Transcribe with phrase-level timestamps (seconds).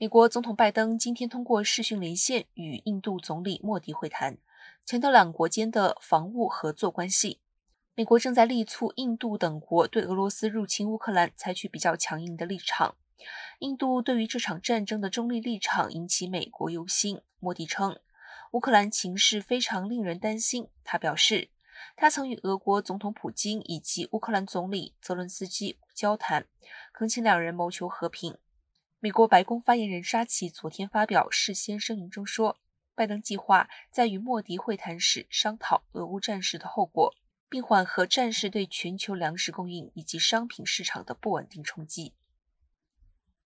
[0.00, 4.38] 美国总统拜登今天通过视讯连线与印度总理莫迪会谈，
[4.86, 7.40] 强调两国间的防务合作关系。
[7.96, 12.94] 美国正在力促印度等国对俄罗斯入侵乌克兰采取比较强硬的立场。
[13.58, 17.20] 印度对于这场战争的中立立场引起美国忧心。
[17.40, 17.98] 莫迪称，
[18.52, 20.68] 乌克兰情势非常令人担心。
[20.84, 21.48] 他表示，
[21.96, 26.46] 他曾与俄国总统普京以及乌克兰总理泽伦斯基交谈，
[26.92, 28.38] 恳请两人谋求和平。
[29.00, 32.58] 美国白宫发言人沙奇昨天发表事先声明中说，
[32.96, 37.14] 拜登计划在与莫迪会谈时商讨俄乌战事的后果。
[37.50, 42.12] 并缓和战事对全球粮食供应以及商品市场的不稳定冲击。